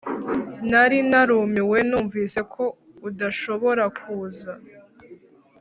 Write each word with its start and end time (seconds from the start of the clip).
nari 0.69 0.97
narumiwe 1.11 1.77
numvise 1.89 2.39
ko 2.53 2.63
udashobora 3.09 3.83
kuza 3.99 4.53